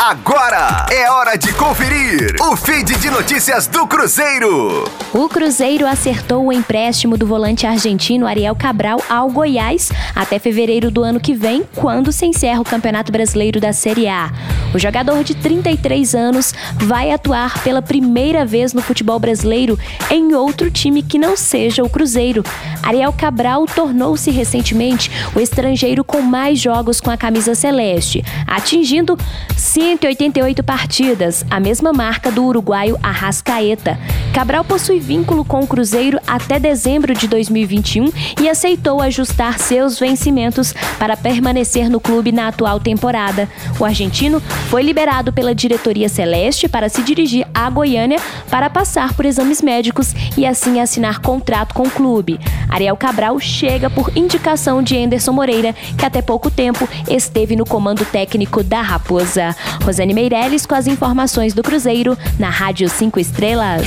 Agora 0.00 0.86
é 0.90 1.08
hora 1.08 1.36
de 1.36 1.52
conferir 1.52 2.34
o 2.40 2.56
feed 2.56 2.96
de 2.98 3.10
notícias 3.10 3.68
do 3.68 3.86
Cruzeiro. 3.86 4.84
O 5.12 5.28
Cruzeiro 5.28 5.86
acertou 5.86 6.44
o 6.44 6.52
empréstimo 6.52 7.16
do 7.16 7.26
volante 7.26 7.64
argentino 7.64 8.26
Ariel 8.26 8.56
Cabral 8.56 9.00
ao 9.08 9.30
Goiás 9.30 9.90
até 10.14 10.38
fevereiro 10.38 10.90
do 10.90 11.02
ano 11.02 11.20
que 11.20 11.32
vem, 11.32 11.64
quando 11.76 12.12
se 12.12 12.26
encerra 12.26 12.60
o 12.60 12.64
Campeonato 12.64 13.12
Brasileiro 13.12 13.60
da 13.60 13.72
Série 13.72 14.08
A. 14.08 14.32
O 14.74 14.78
jogador 14.78 15.22
de 15.22 15.36
33 15.36 16.14
anos 16.16 16.52
vai 16.74 17.12
atuar 17.12 17.62
pela 17.62 17.80
primeira 17.80 18.44
vez 18.44 18.74
no 18.74 18.82
futebol 18.82 19.20
brasileiro 19.20 19.78
em 20.10 20.34
outro 20.34 20.70
time 20.70 21.02
que 21.02 21.16
não 21.16 21.36
seja 21.36 21.84
o 21.84 21.88
Cruzeiro. 21.88 22.42
Ariel 22.82 23.12
Cabral 23.12 23.66
tornou-se 23.66 24.30
recentemente 24.32 25.10
o 25.34 25.40
estrangeiro 25.40 26.02
com 26.02 26.20
mais 26.20 26.58
jogos 26.58 27.00
com 27.00 27.10
a 27.10 27.16
camisa 27.16 27.54
celeste, 27.54 28.24
atingindo 28.48 29.16
188 29.84 30.62
partidas, 30.62 31.44
a 31.50 31.60
mesma 31.60 31.92
marca 31.92 32.30
do 32.30 32.42
uruguaio 32.46 32.98
Arrascaeta. 33.02 33.98
Cabral 34.34 34.64
possui 34.64 34.98
vínculo 34.98 35.44
com 35.44 35.60
o 35.60 35.66
Cruzeiro 35.66 36.18
até 36.26 36.58
dezembro 36.58 37.14
de 37.14 37.28
2021 37.28 38.10
e 38.42 38.48
aceitou 38.48 39.00
ajustar 39.00 39.60
seus 39.60 39.96
vencimentos 39.96 40.74
para 40.98 41.16
permanecer 41.16 41.88
no 41.88 42.00
clube 42.00 42.32
na 42.32 42.48
atual 42.48 42.80
temporada. 42.80 43.48
O 43.78 43.84
argentino 43.84 44.40
foi 44.68 44.82
liberado 44.82 45.32
pela 45.32 45.54
diretoria 45.54 46.08
celeste 46.08 46.68
para 46.68 46.88
se 46.88 47.00
dirigir 47.02 47.46
a 47.54 47.70
Goiânia 47.70 48.18
para 48.50 48.68
passar 48.68 49.14
por 49.14 49.24
exames 49.24 49.62
médicos 49.62 50.12
e 50.36 50.44
assim 50.44 50.80
assinar 50.80 51.20
contrato 51.20 51.72
com 51.72 51.84
o 51.84 51.90
clube. 51.90 52.40
Ariel 52.68 52.96
Cabral 52.96 53.38
chega 53.38 53.88
por 53.88 54.10
indicação 54.16 54.82
de 54.82 54.98
Anderson 54.98 55.30
Moreira, 55.30 55.72
que 55.96 56.04
até 56.04 56.20
pouco 56.20 56.50
tempo 56.50 56.88
esteve 57.08 57.54
no 57.54 57.64
comando 57.64 58.04
técnico 58.04 58.64
da 58.64 58.82
Raposa. 58.82 59.54
Rosane 59.84 60.12
Meirelles 60.12 60.66
com 60.66 60.74
as 60.74 60.88
informações 60.88 61.54
do 61.54 61.62
Cruzeiro 61.62 62.18
na 62.36 62.50
Rádio 62.50 62.88
5 62.88 63.20
Estrelas. 63.20 63.86